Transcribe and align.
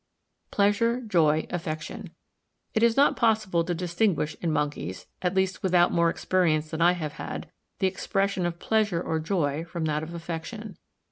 Pleasure, 0.49 0.99
joy, 1.01 1.45
affection—It 1.51 2.81
is 2.81 2.97
not 2.97 3.15
possible 3.15 3.63
to 3.63 3.75
distinguish 3.75 4.35
in 4.41 4.51
monkeys, 4.51 5.05
at 5.21 5.35
least 5.35 5.61
without 5.61 5.91
more 5.93 6.09
experience 6.09 6.71
than 6.71 6.81
I 6.81 6.93
have 6.93 7.13
had, 7.21 7.51
the 7.77 7.85
expression 7.85 8.47
of 8.47 8.57
pleasure 8.57 8.99
or 8.99 9.19
joy 9.19 9.63
from 9.63 9.85
that 9.85 10.01
of 10.01 10.15
affection. 10.15 10.75